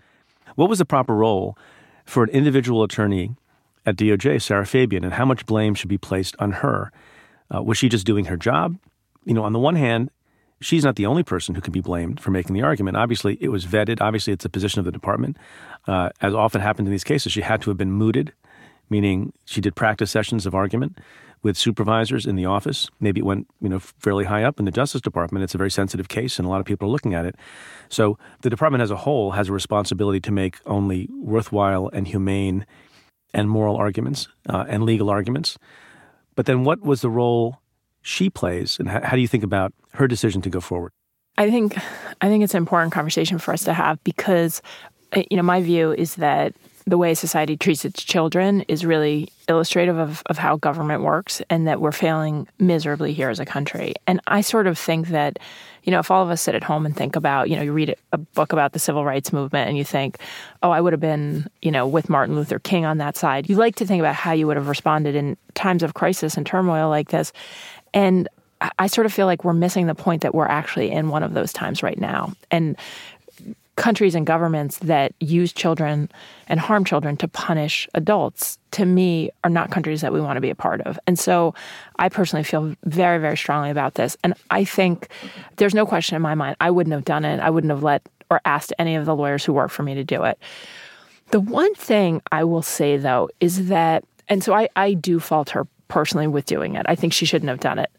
what 0.56 0.68
was 0.68 0.78
the 0.78 0.84
proper 0.84 1.14
role 1.14 1.56
for 2.04 2.24
an 2.24 2.30
individual 2.30 2.82
attorney 2.82 3.36
at 3.84 3.96
DOJ, 3.96 4.40
Sarah 4.40 4.66
Fabian, 4.66 5.04
and 5.04 5.14
how 5.14 5.24
much 5.24 5.46
blame 5.46 5.74
should 5.74 5.88
be 5.88 5.98
placed 5.98 6.34
on 6.38 6.52
her? 6.52 6.92
Uh, 7.54 7.62
was 7.62 7.76
she 7.76 7.88
just 7.88 8.06
doing 8.06 8.26
her 8.26 8.36
job? 8.36 8.78
You 9.24 9.34
know, 9.34 9.44
on 9.44 9.52
the 9.52 9.58
one 9.58 9.76
hand, 9.76 10.10
she's 10.60 10.84
not 10.84 10.96
the 10.96 11.06
only 11.06 11.22
person 11.22 11.54
who 11.54 11.60
can 11.60 11.72
be 11.72 11.80
blamed 11.80 12.20
for 12.20 12.30
making 12.30 12.54
the 12.54 12.62
argument. 12.62 12.96
Obviously, 12.96 13.36
it 13.40 13.48
was 13.48 13.66
vetted. 13.66 14.00
Obviously, 14.00 14.32
it's 14.32 14.44
a 14.44 14.48
position 14.48 14.78
of 14.78 14.84
the 14.84 14.92
department. 14.92 15.36
Uh, 15.86 16.10
as 16.20 16.34
often 16.34 16.60
happens 16.60 16.86
in 16.86 16.92
these 16.92 17.04
cases, 17.04 17.32
she 17.32 17.42
had 17.42 17.60
to 17.62 17.70
have 17.70 17.76
been 17.76 17.92
mooted, 17.92 18.32
meaning 18.88 19.32
she 19.44 19.60
did 19.60 19.74
practice 19.74 20.10
sessions 20.10 20.46
of 20.46 20.54
argument 20.54 20.98
with 21.42 21.56
supervisors 21.56 22.26
in 22.26 22.36
the 22.36 22.46
office. 22.46 22.88
Maybe 23.00 23.20
it 23.20 23.24
went, 23.24 23.48
you 23.60 23.68
know, 23.68 23.78
fairly 23.78 24.24
high 24.24 24.44
up 24.44 24.58
in 24.58 24.64
the 24.64 24.70
Justice 24.70 25.00
Department. 25.00 25.42
It's 25.42 25.54
a 25.54 25.58
very 25.58 25.70
sensitive 25.70 26.08
case, 26.08 26.38
and 26.38 26.46
a 26.46 26.48
lot 26.48 26.60
of 26.60 26.66
people 26.66 26.88
are 26.88 26.90
looking 26.90 27.14
at 27.14 27.26
it. 27.26 27.36
So 27.88 28.18
the 28.42 28.50
department 28.50 28.82
as 28.82 28.90
a 28.90 28.96
whole 28.96 29.32
has 29.32 29.48
a 29.48 29.52
responsibility 29.52 30.20
to 30.20 30.32
make 30.32 30.58
only 30.66 31.08
worthwhile 31.12 31.90
and 31.92 32.06
humane 32.06 32.66
and 33.34 33.48
moral 33.48 33.76
arguments 33.76 34.28
uh, 34.48 34.64
and 34.68 34.84
legal 34.84 35.10
arguments. 35.10 35.58
But 36.34 36.46
then, 36.46 36.64
what 36.64 36.82
was 36.82 37.00
the 37.00 37.10
role 37.10 37.60
she 38.02 38.30
plays, 38.30 38.78
and 38.78 38.88
how, 38.88 39.00
how 39.02 39.16
do 39.16 39.22
you 39.22 39.28
think 39.28 39.44
about 39.44 39.72
her 39.94 40.08
decision 40.08 40.42
to 40.42 40.50
go 40.50 40.60
forward? 40.60 40.92
I 41.38 41.50
think 41.50 41.76
I 42.20 42.28
think 42.28 42.44
it's 42.44 42.54
an 42.54 42.58
important 42.58 42.92
conversation 42.92 43.38
for 43.38 43.52
us 43.52 43.64
to 43.64 43.72
have 43.72 44.02
because 44.04 44.62
uh, 45.12 45.22
you 45.30 45.36
know 45.36 45.42
my 45.42 45.62
view 45.62 45.92
is 45.92 46.16
that 46.16 46.54
the 46.86 46.98
way 46.98 47.14
society 47.14 47.56
treats 47.56 47.84
its 47.84 48.02
children 48.02 48.62
is 48.62 48.84
really 48.84 49.28
illustrative 49.48 49.98
of, 49.98 50.22
of 50.26 50.38
how 50.38 50.56
government 50.56 51.02
works 51.02 51.42
and 51.48 51.66
that 51.66 51.80
we're 51.80 51.92
failing 51.92 52.48
miserably 52.58 53.12
here 53.12 53.30
as 53.30 53.38
a 53.38 53.44
country. 53.44 53.94
And 54.06 54.20
I 54.26 54.40
sort 54.40 54.66
of 54.66 54.78
think 54.78 55.08
that, 55.08 55.38
you 55.84 55.92
know, 55.92 56.00
if 56.00 56.10
all 56.10 56.22
of 56.22 56.30
us 56.30 56.42
sit 56.42 56.54
at 56.54 56.64
home 56.64 56.86
and 56.86 56.96
think 56.96 57.16
about, 57.16 57.50
you 57.50 57.56
know, 57.56 57.62
you 57.62 57.72
read 57.72 57.94
a 58.12 58.18
book 58.18 58.52
about 58.52 58.72
the 58.72 58.78
civil 58.78 59.04
rights 59.04 59.32
movement 59.32 59.68
and 59.68 59.78
you 59.78 59.84
think, 59.84 60.18
oh, 60.62 60.70
I 60.70 60.80
would 60.80 60.92
have 60.92 61.00
been, 61.00 61.48
you 61.60 61.70
know, 61.70 61.86
with 61.86 62.08
Martin 62.08 62.34
Luther 62.34 62.58
King 62.58 62.84
on 62.84 62.98
that 62.98 63.16
side, 63.16 63.48
you 63.48 63.56
like 63.56 63.76
to 63.76 63.86
think 63.86 64.00
about 64.00 64.14
how 64.14 64.32
you 64.32 64.46
would 64.46 64.56
have 64.56 64.68
responded 64.68 65.14
in 65.14 65.36
times 65.54 65.82
of 65.82 65.94
crisis 65.94 66.36
and 66.36 66.46
turmoil 66.46 66.88
like 66.88 67.10
this. 67.10 67.32
And 67.94 68.28
I 68.78 68.86
sort 68.86 69.06
of 69.06 69.12
feel 69.12 69.26
like 69.26 69.44
we're 69.44 69.52
missing 69.52 69.86
the 69.86 69.94
point 69.94 70.22
that 70.22 70.34
we're 70.34 70.46
actually 70.46 70.90
in 70.90 71.08
one 71.08 71.22
of 71.22 71.34
those 71.34 71.52
times 71.52 71.82
right 71.82 71.98
now. 71.98 72.32
And 72.50 72.76
countries 73.76 74.14
and 74.14 74.26
governments 74.26 74.78
that 74.78 75.14
use 75.18 75.52
children 75.52 76.10
and 76.46 76.60
harm 76.60 76.84
children 76.84 77.16
to 77.16 77.26
punish 77.28 77.88
adults, 77.94 78.58
to 78.72 78.84
me, 78.84 79.30
are 79.44 79.50
not 79.50 79.70
countries 79.70 80.02
that 80.02 80.12
we 80.12 80.20
want 80.20 80.36
to 80.36 80.40
be 80.40 80.50
a 80.50 80.54
part 80.54 80.80
of. 80.82 80.98
And 81.06 81.18
so 81.18 81.54
I 81.96 82.08
personally 82.08 82.44
feel 82.44 82.76
very, 82.84 83.18
very 83.18 83.36
strongly 83.36 83.70
about 83.70 83.94
this. 83.94 84.16
And 84.22 84.34
I 84.50 84.64
think 84.64 85.08
there's 85.56 85.74
no 85.74 85.86
question 85.86 86.16
in 86.16 86.22
my 86.22 86.34
mind, 86.34 86.56
I 86.60 86.70
wouldn't 86.70 86.92
have 86.92 87.04
done 87.04 87.24
it. 87.24 87.40
I 87.40 87.48
wouldn't 87.50 87.70
have 87.70 87.82
let 87.82 88.06
or 88.30 88.40
asked 88.44 88.72
any 88.78 88.94
of 88.94 89.04
the 89.04 89.16
lawyers 89.16 89.44
who 89.44 89.52
work 89.52 89.70
for 89.70 89.82
me 89.82 89.94
to 89.94 90.04
do 90.04 90.22
it. 90.24 90.38
The 91.30 91.40
one 91.40 91.74
thing 91.74 92.20
I 92.30 92.44
will 92.44 92.62
say, 92.62 92.96
though, 92.98 93.30
is 93.40 93.68
that, 93.68 94.04
and 94.28 94.44
so 94.44 94.52
I, 94.54 94.68
I 94.76 94.94
do 94.94 95.18
fault 95.18 95.50
her 95.50 95.66
personally 95.88 96.26
with 96.26 96.46
doing 96.46 96.74
it. 96.74 96.84
I 96.88 96.94
think 96.94 97.12
she 97.12 97.26
shouldn't 97.26 97.48
have 97.48 97.60
done 97.60 97.78
it. 97.78 97.90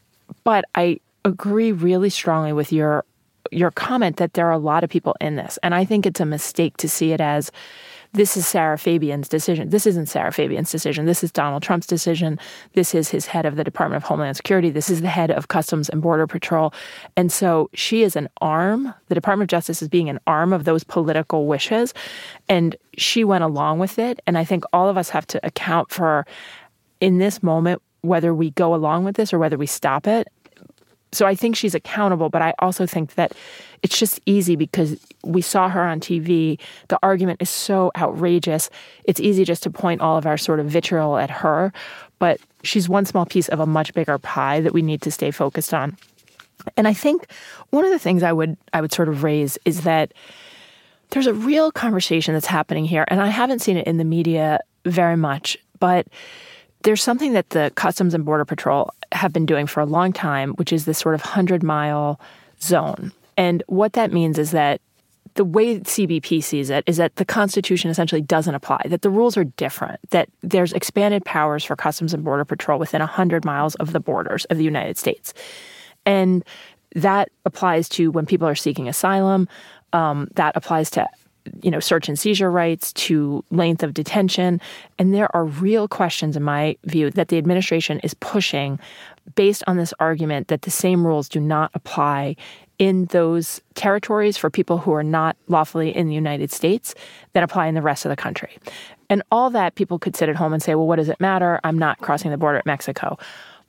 But 0.43 0.65
I 0.75 0.99
agree 1.25 1.71
really 1.71 2.09
strongly 2.09 2.53
with 2.53 2.71
your 2.71 3.05
your 3.53 3.71
comment 3.71 4.17
that 4.17 4.33
there 4.33 4.47
are 4.47 4.51
a 4.51 4.57
lot 4.57 4.83
of 4.83 4.89
people 4.89 5.15
in 5.21 5.35
this. 5.35 5.59
And 5.63 5.73
I 5.75 5.85
think 5.85 6.05
it's 6.05 6.19
a 6.19 6.25
mistake 6.25 6.77
to 6.77 6.89
see 6.89 7.11
it 7.11 7.21
as 7.21 7.51
this 8.13 8.37
is 8.37 8.45
Sarah 8.45 8.77
Fabian's 8.77 9.27
decision. 9.27 9.69
This 9.69 9.87
isn't 9.87 10.05
Sarah 10.05 10.31
Fabian's 10.31 10.71
decision. 10.71 11.07
This 11.07 11.23
is 11.23 11.31
Donald 11.31 11.63
Trump's 11.63 11.87
decision. 11.87 12.37
This 12.73 12.93
is 12.93 13.09
his 13.09 13.25
head 13.25 13.47
of 13.47 13.55
the 13.55 13.63
Department 13.63 14.03
of 14.03 14.07
Homeland 14.07 14.37
Security. 14.37 14.69
This 14.69 14.91
is 14.91 15.01
the 15.01 15.07
head 15.07 15.31
of 15.31 15.47
Customs 15.47 15.89
and 15.89 15.99
Border 15.99 16.27
Patrol. 16.27 16.73
And 17.17 17.31
so 17.31 17.71
she 17.73 18.03
is 18.03 18.15
an 18.15 18.29
arm. 18.39 18.93
The 19.07 19.15
Department 19.15 19.51
of 19.51 19.55
Justice 19.55 19.81
is 19.81 19.87
being 19.87 20.09
an 20.09 20.19
arm 20.27 20.53
of 20.53 20.63
those 20.63 20.83
political 20.83 21.47
wishes. 21.47 21.93
And 22.47 22.75
she 22.97 23.23
went 23.23 23.43
along 23.43 23.79
with 23.79 23.97
it. 23.97 24.21
And 24.27 24.37
I 24.37 24.43
think 24.43 24.63
all 24.73 24.89
of 24.89 24.97
us 24.97 25.09
have 25.09 25.25
to 25.27 25.43
account 25.43 25.89
for, 25.89 26.27
in 27.01 27.17
this 27.17 27.41
moment, 27.41 27.81
whether 28.01 28.35
we 28.35 28.51
go 28.51 28.75
along 28.75 29.05
with 29.05 29.15
this 29.15 29.33
or 29.33 29.39
whether 29.39 29.57
we 29.57 29.65
stop 29.65 30.05
it 30.05 30.27
so 31.13 31.25
I 31.25 31.35
think 31.35 31.55
she's 31.55 31.75
accountable, 31.75 32.29
but 32.29 32.41
I 32.41 32.53
also 32.59 32.85
think 32.85 33.15
that 33.15 33.33
it's 33.81 33.97
just 33.97 34.19
easy 34.25 34.55
because 34.55 34.97
we 35.23 35.41
saw 35.41 35.69
her 35.69 35.83
on 35.83 35.99
TV. 35.99 36.59
The 36.87 36.99
argument 37.03 37.41
is 37.41 37.49
so 37.49 37.91
outrageous. 37.97 38.69
It's 39.03 39.19
easy 39.19 39.45
just 39.45 39.63
to 39.63 39.69
point 39.69 40.01
all 40.01 40.17
of 40.17 40.25
our 40.25 40.37
sort 40.37 40.59
of 40.59 40.67
vitriol 40.67 41.17
at 41.17 41.29
her, 41.29 41.71
but 42.19 42.39
she's 42.63 42.89
one 42.89 43.05
small 43.05 43.25
piece 43.25 43.49
of 43.49 43.59
a 43.59 43.65
much 43.65 43.93
bigger 43.93 44.17
pie 44.17 44.61
that 44.61 44.73
we 44.73 44.81
need 44.81 45.01
to 45.03 45.11
stay 45.11 45.31
focused 45.31 45.73
on. 45.73 45.97
And 46.77 46.87
I 46.87 46.93
think 46.93 47.27
one 47.71 47.85
of 47.85 47.91
the 47.91 47.99
things 47.99 48.23
I 48.23 48.31
would 48.31 48.57
I 48.71 48.81
would 48.81 48.93
sort 48.93 49.09
of 49.09 49.23
raise 49.23 49.57
is 49.65 49.81
that 49.81 50.13
there's 51.09 51.27
a 51.27 51.33
real 51.33 51.71
conversation 51.71 52.33
that's 52.33 52.47
happening 52.47 52.85
here, 52.85 53.05
and 53.09 53.21
I 53.21 53.27
haven't 53.27 53.59
seen 53.59 53.77
it 53.77 53.85
in 53.85 53.97
the 53.97 54.05
media 54.05 54.59
very 54.85 55.17
much, 55.17 55.57
but 55.79 56.07
there's 56.83 57.03
something 57.03 57.33
that 57.33 57.49
the 57.51 57.71
Customs 57.75 58.13
and 58.13 58.25
Border 58.25 58.45
Patrol 58.45 58.91
have 59.13 59.33
been 59.33 59.45
doing 59.45 59.67
for 59.67 59.79
a 59.79 59.85
long 59.85 60.13
time, 60.13 60.51
which 60.53 60.73
is 60.73 60.85
this 60.85 60.99
sort 60.99 61.15
of 61.15 61.21
100 61.21 61.63
mile 61.63 62.19
zone. 62.61 63.11
And 63.37 63.63
what 63.67 63.93
that 63.93 64.11
means 64.11 64.37
is 64.37 64.51
that 64.51 64.81
the 65.35 65.45
way 65.45 65.79
CBP 65.79 66.43
sees 66.43 66.69
it 66.69 66.83
is 66.85 66.97
that 66.97 67.15
the 67.15 67.25
Constitution 67.25 67.89
essentially 67.89 68.21
doesn't 68.21 68.53
apply, 68.53 68.81
that 68.85 69.01
the 69.01 69.09
rules 69.09 69.35
are 69.35 69.43
different, 69.43 69.99
that 70.11 70.29
there's 70.41 70.73
expanded 70.73 71.25
powers 71.25 71.63
for 71.63 71.75
Customs 71.75 72.13
and 72.13 72.23
Border 72.23 72.45
Patrol 72.45 72.77
within 72.77 72.99
100 72.99 73.43
miles 73.43 73.75
of 73.75 73.93
the 73.93 73.99
borders 73.99 74.45
of 74.45 74.57
the 74.57 74.63
United 74.63 74.97
States. 74.97 75.33
And 76.05 76.43
that 76.95 77.29
applies 77.45 77.89
to 77.89 78.11
when 78.11 78.25
people 78.25 78.47
are 78.47 78.55
seeking 78.55 78.87
asylum. 78.87 79.47
Um, 79.91 80.27
that 80.35 80.55
applies 80.55 80.89
to 80.91 81.07
you 81.61 81.71
know, 81.71 81.79
search 81.79 82.07
and 82.07 82.17
seizure 82.17 82.51
rights 82.51 82.93
to 82.93 83.43
length 83.51 83.83
of 83.83 83.93
detention. 83.93 84.61
And 84.97 85.13
there 85.13 85.33
are 85.35 85.45
real 85.45 85.87
questions, 85.87 86.37
in 86.37 86.43
my 86.43 86.77
view, 86.85 87.09
that 87.11 87.27
the 87.27 87.37
administration 87.37 87.99
is 87.99 88.13
pushing 88.15 88.79
based 89.35 89.63
on 89.67 89.77
this 89.77 89.93
argument 89.99 90.47
that 90.49 90.63
the 90.63 90.71
same 90.71 91.05
rules 91.05 91.29
do 91.29 91.39
not 91.39 91.71
apply 91.73 92.35
in 92.79 93.05
those 93.05 93.61
territories 93.75 94.35
for 94.35 94.49
people 94.49 94.77
who 94.77 94.91
are 94.93 95.03
not 95.03 95.37
lawfully 95.47 95.95
in 95.95 96.07
the 96.07 96.15
United 96.15 96.51
States 96.51 96.95
that 97.33 97.43
apply 97.43 97.67
in 97.67 97.75
the 97.75 97.81
rest 97.81 98.05
of 98.05 98.09
the 98.09 98.15
country. 98.15 98.57
And 99.09 99.21
all 99.31 99.49
that 99.51 99.75
people 99.75 99.99
could 99.99 100.15
sit 100.15 100.27
at 100.27 100.35
home 100.35 100.53
and 100.53 100.61
say, 100.61 100.75
well, 100.75 100.87
what 100.87 100.95
does 100.95 101.09
it 101.09 101.19
matter? 101.19 101.59
I'm 101.63 101.77
not 101.77 101.99
crossing 101.99 102.31
the 102.31 102.37
border 102.37 102.57
at 102.57 102.65
Mexico. 102.65 103.17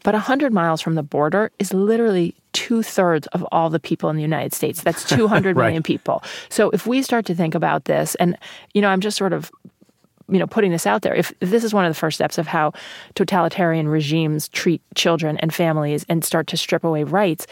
But 0.02 0.14
100 0.14 0.52
miles 0.52 0.80
from 0.80 0.94
the 0.94 1.02
border 1.02 1.50
is 1.58 1.72
literally 1.72 2.34
two 2.54 2.82
thirds 2.82 3.26
of 3.28 3.46
all 3.52 3.68
the 3.68 3.78
people 3.78 4.08
in 4.08 4.16
the 4.16 4.22
United 4.22 4.54
States. 4.54 4.82
That's 4.82 5.04
two 5.08 5.28
hundred 5.28 5.56
right. 5.56 5.66
million 5.66 5.82
people. 5.82 6.22
So 6.48 6.70
if 6.70 6.86
we 6.86 7.02
start 7.02 7.26
to 7.26 7.34
think 7.34 7.54
about 7.54 7.84
this, 7.84 8.14
and, 8.14 8.38
you 8.72 8.80
know, 8.80 8.88
I'm 8.88 9.00
just 9.00 9.18
sort 9.18 9.34
of 9.34 9.50
you 10.30 10.38
know 10.38 10.46
putting 10.46 10.70
this 10.70 10.86
out 10.86 11.02
there 11.02 11.14
if, 11.14 11.34
if, 11.42 11.50
this 11.50 11.64
is 11.64 11.74
one 11.74 11.84
of 11.84 11.90
the 11.90 11.98
first 11.98 12.16
steps 12.16 12.38
of 12.38 12.46
how 12.46 12.72
totalitarian 13.14 13.88
regimes 13.88 14.48
treat 14.48 14.80
children 14.94 15.36
and 15.40 15.52
families 15.52 16.06
and 16.08 16.24
start 16.24 16.46
to 16.46 16.56
strip 16.56 16.82
away 16.82 17.04
rights 17.04 17.46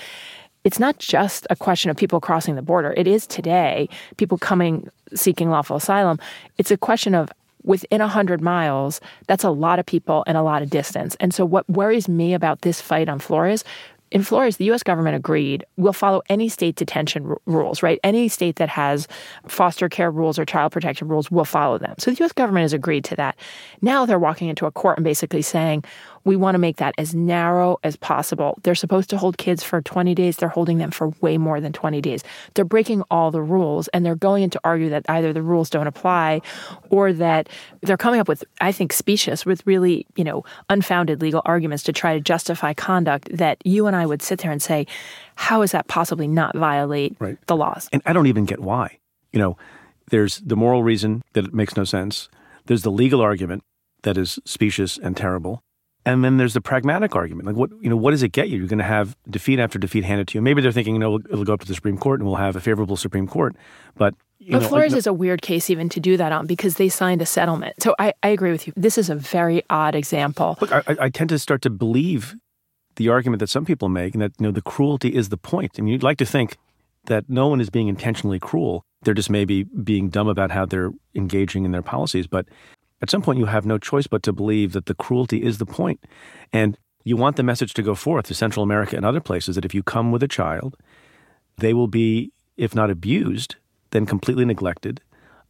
it's 0.65 0.79
not 0.79 0.99
just 0.99 1.47
a 1.51 1.57
question 1.57 1.91
of 1.91 1.99
people 1.99 2.19
crossing 2.19 2.55
the 2.55 2.63
border 2.63 2.95
it 2.97 3.07
is 3.07 3.27
today 3.27 3.91
people 4.17 4.39
coming 4.39 4.89
seeking 5.15 5.51
lawful 5.51 5.77
asylum 5.77 6.19
it's 6.57 6.71
a 6.71 6.79
question 6.79 7.15
of 7.15 7.31
within 7.65 8.01
100 8.01 8.41
miles, 8.41 9.01
that's 9.27 9.45
a 9.45 9.51
lot 9.51 9.79
of 9.79 9.87
people 9.87 10.25
and 10.27 10.37
a 10.37 10.43
lot 10.43 10.63
of 10.63 10.71
distance. 10.71 11.17
And 11.21 11.33
so, 11.33 11.45
what 11.45 11.69
worries 11.69 12.09
me 12.09 12.35
about 12.35 12.63
this 12.63 12.81
fight 12.81 13.09
on 13.09 13.19
Flores 13.19 13.65
in 14.13 14.23
Flores, 14.23 14.59
the 14.59 14.67
U.S. 14.67 14.83
government 14.83 15.17
agreed 15.17 15.65
we'll 15.79 15.95
follow 15.95 16.21
any 16.29 16.49
state 16.49 16.77
detention 16.77 17.27
r- 17.27 17.39
rules, 17.47 17.83
right? 17.83 17.99
Any 18.05 18.29
state 18.29 18.57
that 18.57 18.69
has 18.69 19.09
foster 19.49 19.89
care 19.89 20.11
rules 20.11 20.39
or 20.39 20.45
child 20.45 20.71
protection 20.71 21.09
rules 21.09 21.31
will 21.31 21.47
follow 21.47 21.79
them. 21.79 21.95
So 21.99 22.11
the 22.11 22.19
U.S. 22.19 22.33
government 22.33 22.65
has 22.65 22.75
agreed 22.75 23.05
to 23.07 23.17
that. 23.17 23.37
Now 23.81 24.05
they're 24.05 24.19
walking 24.19 24.49
into 24.49 24.67
a 24.67 24.71
court 24.71 24.99
and 24.99 25.05
basically 25.05 25.41
saying, 25.41 25.85
we 26.25 26.37
want 26.37 26.55
to 26.55 26.59
make 26.59 26.77
that 26.77 26.95
as 26.99 27.15
narrow 27.15 27.79
as 27.83 27.97
possible. 27.97 28.59
They're 28.63 28.75
supposed 28.75 29.11
to 29.11 29.17
hold 29.17 29.39
kids 29.39 29.63
for 29.63 29.81
20 29.83 30.15
days. 30.15 30.37
They're 30.37 30.49
holding 30.49 30.79
them 30.79 30.91
for 30.91 31.09
way 31.21 31.39
more 31.39 31.61
than 31.61 31.73
20 31.73 32.01
days. 32.01 32.23
They're 32.55 32.65
breaking 32.65 33.03
all 33.11 33.31
the 33.31 33.43
rules 33.43 33.89
and 33.89 34.05
they're 34.05 34.15
going 34.15 34.43
in 34.43 34.51
to 34.51 34.61
argue 34.65 34.91
that 34.91 35.05
either 35.09 35.33
the 35.33 35.43
rules 35.43 35.71
don't 35.71 35.87
apply 35.87 36.43
or 36.91 37.13
that 37.13 37.49
they're 37.81 37.97
coming 37.97 38.21
up 38.21 38.29
with, 38.29 38.45
I 38.61 38.73
think, 38.73 38.93
specious, 38.93 39.45
with 39.45 39.67
really, 39.67 40.07
you 40.17 40.25
know, 40.25 40.45
unfounded 40.69 41.21
legal 41.21 41.43
arguments 41.45 41.83
to 41.85 41.93
try 41.93 42.15
to 42.15 42.21
justify 42.21 42.73
conduct 42.73 43.29
that 43.37 43.59
you 43.65 43.87
and 43.87 43.97
I 43.97 44.07
would 44.07 44.23
sit 44.23 44.41
there 44.41 44.51
and 44.51 44.63
say, 44.63 44.87
how 45.35 45.63
is 45.63 45.73
that 45.73 45.89
possibly 45.89 46.29
not 46.29 46.57
violate 46.57 47.17
right. 47.19 47.39
the 47.47 47.57
laws? 47.57 47.89
And 47.93 48.03
I 48.07 48.13
don't 48.13 48.27
even 48.27 48.45
get 48.45 48.61
why. 48.61 48.99
You 49.33 49.39
know, 49.39 49.57
there's 50.11 50.39
the 50.39 50.57
moral 50.57 50.83
reason 50.83 51.23
that 51.33 51.45
it 51.47 51.55
makes 51.55 51.77
no 51.77 51.85
sense. 51.85 52.29
There's 52.67 52.83
the 52.83 52.91
legal 52.91 53.21
argument 53.21 53.65
that 54.03 54.19
is 54.19 54.39
specious 54.45 54.99
and 54.99 55.17
terrible. 55.17 55.63
And 56.05 56.25
then 56.25 56.37
there's 56.37 56.55
the 56.55 56.61
pragmatic 56.61 57.15
argument. 57.15 57.47
Like, 57.47 57.57
what 57.57 57.71
you 57.81 57.89
know, 57.89 57.97
what 57.97 58.11
does 58.11 58.23
it 58.23 58.33
get 58.33 58.49
you? 58.49 58.59
You're 58.59 58.67
going 58.67 58.79
to 58.79 58.85
have 58.85 59.17
defeat 59.31 59.61
after 59.61 59.79
defeat 59.79 60.05
handed 60.05 60.29
to 60.29 60.39
you. 60.39 60.43
Maybe 60.43 60.61
they're 60.61 60.73
thinking, 60.73 60.95
you 60.95 61.01
know, 61.01 61.21
it'll 61.31 61.45
go 61.45 61.53
up 61.53 61.61
to 61.61 61.67
the 61.67 61.75
Supreme 61.75 61.97
Court 61.97 62.19
and 62.19 62.27
we'll 62.27 62.37
have 62.37 62.57
a 62.57 62.61
favorable 62.61 62.97
Supreme 62.97 63.29
Court. 63.29 63.55
But 63.97 64.15
you 64.41 64.53
but 64.53 64.63
know, 64.63 64.69
Flores 64.69 64.93
like, 64.93 64.99
is 64.99 65.07
a 65.07 65.13
weird 65.13 65.43
case 65.43 65.71
even 65.71 65.89
to 65.91 66.01
do 66.01 66.17
that 66.17 66.33
on 66.33 66.47
because 66.47 66.75
they 66.75 66.89
signed 66.89 67.23
a 67.23 67.27
settlement. 67.27 67.81
So 67.81 67.95
I, 68.01 68.13
I 68.25 68.29
agree 68.29 68.51
with 68.51 68.67
you. 68.67 68.73
This 68.77 68.99
is 68.99 69.11
a 69.11 69.15
very 69.15 69.63
odd 69.71 69.95
example. 69.95 70.59
Look, 70.61 70.73
I, 70.73 70.83
I 70.89 71.09
tend 71.09 71.31
to 71.31 71.39
start 71.39 71.63
to 71.63 71.71
believe 71.71 72.35
the 72.97 73.09
argument 73.09 73.39
that 73.41 73.49
some 73.49 73.65
people 73.65 73.89
make, 73.89 74.15
and 74.15 74.23
that 74.23 74.33
you 74.39 74.47
know, 74.47 74.53
the 74.53 74.63
cruelty 74.63 75.15
is 75.15 75.29
the 75.29 75.37
point. 75.37 75.73
I 75.79 75.83
mean, 75.83 75.93
you'd 75.93 76.03
like 76.03 76.19
to 76.19 76.27
think 76.27 76.57
that 77.07 77.29
no 77.29 77.47
one 77.47 77.61
is 77.61 77.71
being 77.71 77.89
intentionally 77.89 78.39
cruel. 78.39 78.85
They're 79.03 79.15
just 79.15 79.31
maybe 79.31 79.63
being 79.63 80.09
dumb 80.09 80.29
about 80.29 80.51
how 80.51 80.67
they're 80.67 80.91
engaging 81.15 81.65
in 81.65 81.71
their 81.71 81.83
policies. 81.83 82.27
But 82.27 82.47
at 83.03 83.11
some 83.11 83.21
point, 83.21 83.39
you 83.39 83.47
have 83.47 83.67
no 83.67 83.79
choice 83.79 84.07
but 84.07 84.23
to 84.23 84.33
believe 84.33 84.73
that 84.73 84.87
the 84.87 84.95
cruelty 84.95 85.43
is 85.43 85.59
the 85.59 85.67
point. 85.67 86.05
And 86.53 86.79
you 87.05 87.17
want 87.17 87.35
the 87.35 87.43
message 87.43 87.75
to 87.75 87.83
go 87.83 87.97
forth 87.97 88.27
to 88.27 88.35
Central 88.35 88.63
America 88.63 88.97
and 88.97 89.05
other 89.05 89.21
places 89.21 89.57
that 89.57 89.65
if 89.65 89.75
you 89.75 89.83
come 89.83 90.13
with 90.13 90.23
a 90.23 90.29
child, 90.29 90.77
they 91.59 91.75
will 91.75 91.89
be, 91.89 92.31
if 92.57 92.77
not 92.77 92.91
abused, 92.91 93.57
then 93.91 94.07
completely 94.07 94.45
neglected 94.45 95.01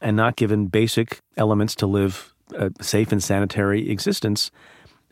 and 0.01 0.17
not 0.17 0.37
given 0.37 0.67
basic 0.67 1.21
elements 1.37 1.75
to 1.77 1.87
live 1.87 2.33
a 2.55 2.71
safe 2.81 3.13
and 3.13 3.23
sanitary 3.23 3.91
existence 3.91 4.51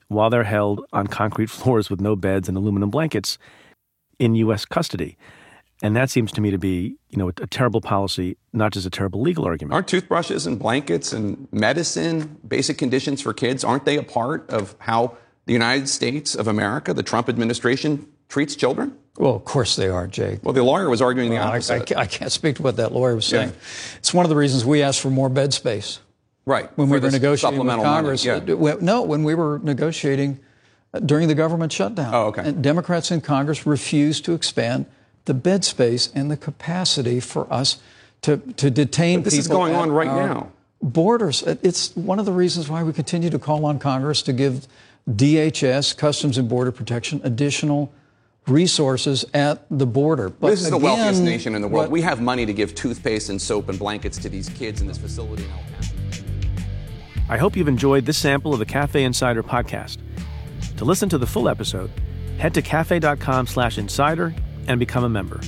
while 0.08 0.30
they're 0.30 0.44
held 0.44 0.84
on 0.92 1.06
concrete 1.06 1.50
floors 1.50 1.90
with 1.90 2.00
no 2.00 2.16
beds 2.16 2.48
and 2.48 2.56
aluminum 2.56 2.90
blankets 2.90 3.38
in 4.18 4.34
U.S. 4.36 4.64
custody. 4.64 5.18
And 5.82 5.96
that 5.96 6.10
seems 6.10 6.30
to 6.32 6.40
me 6.40 6.50
to 6.50 6.58
be, 6.58 6.96
you 7.08 7.18
know, 7.18 7.28
a, 7.28 7.46
terrible 7.46 7.80
policy, 7.80 8.36
not 8.52 8.72
just 8.72 8.86
a 8.86 8.90
terrible 8.90 9.22
legal 9.22 9.46
argument. 9.46 9.72
Aren't 9.72 9.88
toothbrushes 9.88 10.46
and 10.46 10.58
blankets 10.58 11.12
and 11.12 11.48
medicine, 11.52 12.38
basic 12.46 12.76
conditions 12.76 13.22
for 13.22 13.32
kids, 13.32 13.64
aren't 13.64 13.86
they 13.86 13.96
a 13.96 14.02
part 14.02 14.48
of 14.50 14.74
how 14.78 15.16
the 15.46 15.52
United 15.52 15.88
States 15.88 16.34
of 16.34 16.46
America, 16.46 16.92
the 16.92 17.02
Trump 17.02 17.28
administration, 17.28 18.06
treats 18.28 18.54
children? 18.54 18.96
Well, 19.16 19.34
of 19.34 19.44
course 19.44 19.76
they 19.76 19.88
are, 19.88 20.06
Jake. 20.06 20.40
Well, 20.42 20.52
the 20.52 20.62
lawyer 20.62 20.88
was 20.88 21.02
arguing 21.02 21.30
well, 21.30 21.42
the 21.42 21.48
opposite. 21.48 21.96
I, 21.96 22.02
I, 22.02 22.06
can't 22.06 22.30
speak 22.30 22.56
to 22.56 22.62
what 22.62 22.76
that 22.76 22.92
lawyer 22.92 23.14
was 23.14 23.26
saying. 23.26 23.48
Yeah. 23.48 23.98
It's 23.98 24.14
one 24.14 24.24
of 24.24 24.30
the 24.30 24.36
reasons 24.36 24.64
we 24.64 24.82
asked 24.82 25.00
for 25.00 25.10
more 25.10 25.28
bed 25.28 25.52
space. 25.52 26.00
Right. 26.46 26.70
When 26.76 26.88
we 26.88 26.98
were 26.98 27.10
negotiating 27.10 27.58
with 27.58 27.68
Congress. 27.68 28.24
Money, 28.24 28.54
yeah. 28.54 28.76
No, 28.80 29.02
when 29.02 29.24
we 29.24 29.34
were 29.34 29.58
negotiating 29.62 30.40
uh, 30.94 31.00
during 31.00 31.28
the 31.28 31.34
government 31.34 31.72
shutdown. 31.72 32.14
Oh, 32.14 32.26
okay. 32.26 32.42
And 32.44 32.62
Democrats 32.62 33.10
in 33.10 33.20
Congress 33.20 33.66
refused 33.66 34.24
to 34.24 34.32
expand 34.32 34.86
the 35.24 35.34
bed 35.34 35.64
space 35.64 36.10
and 36.14 36.30
the 36.30 36.36
capacity 36.36 37.20
for 37.20 37.52
us 37.52 37.78
to, 38.22 38.38
to 38.56 38.70
detain 38.70 39.20
but 39.20 39.24
this 39.24 39.34
people. 39.34 39.36
This 39.36 39.46
is 39.46 39.48
going 39.48 39.74
on 39.74 39.90
right 39.90 40.06
now. 40.06 40.52
Borders. 40.82 41.42
It's 41.42 41.94
one 41.94 42.18
of 42.18 42.24
the 42.24 42.32
reasons 42.32 42.68
why 42.68 42.82
we 42.82 42.92
continue 42.92 43.30
to 43.30 43.38
call 43.38 43.66
on 43.66 43.78
Congress 43.78 44.22
to 44.22 44.32
give 44.32 44.66
DHS, 45.08 45.96
Customs 45.96 46.38
and 46.38 46.48
Border 46.48 46.72
Protection, 46.72 47.20
additional 47.22 47.92
resources 48.46 49.24
at 49.34 49.64
the 49.70 49.86
border. 49.86 50.30
But 50.30 50.50
this 50.50 50.62
is 50.62 50.68
again, 50.68 50.80
the 50.80 50.84
wealthiest 50.84 51.22
nation 51.22 51.54
in 51.54 51.62
the 51.62 51.68
world. 51.68 51.84
What, 51.84 51.90
we 51.90 52.00
have 52.02 52.20
money 52.20 52.46
to 52.46 52.52
give 52.52 52.74
toothpaste 52.74 53.28
and 53.28 53.40
soap 53.40 53.68
and 53.68 53.78
blankets 53.78 54.18
to 54.18 54.28
these 54.28 54.48
kids 54.48 54.80
in 54.80 54.86
this 54.86 54.98
facility 54.98 55.44
in 55.44 55.50
El 55.50 55.62
Paso. 55.76 55.94
I 57.28 57.36
hope 57.36 57.56
you've 57.56 57.68
enjoyed 57.68 58.06
this 58.06 58.18
sample 58.18 58.52
of 58.52 58.58
the 58.58 58.66
Cafe 58.66 59.04
Insider 59.04 59.42
podcast. 59.42 59.98
To 60.78 60.84
listen 60.84 61.08
to 61.10 61.18
the 61.18 61.26
full 61.26 61.48
episode, 61.48 61.90
head 62.38 62.54
to 62.54 62.62
cafe.com 62.62 63.46
slash 63.46 63.78
insider 63.78 64.34
and 64.70 64.78
become 64.78 65.04
a 65.04 65.08
member. 65.08 65.40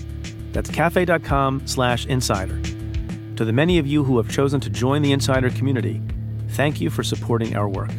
That's 0.53 0.69
cafe.com 0.69 1.67
slash 1.67 2.07
insider. 2.07 2.61
To 3.37 3.45
the 3.45 3.53
many 3.53 3.79
of 3.79 3.87
you 3.87 4.05
who 4.05 4.19
have 4.19 4.31
chosen 4.31 4.61
to 4.61 4.71
join 4.71 5.03
the 5.03 5.13
insider 5.13 5.51
community, 5.51 6.03
thank 6.51 6.81
you 6.81 6.91
for 6.91 7.03
supporting 7.03 7.57
our 7.57 7.69
work. 7.69 7.91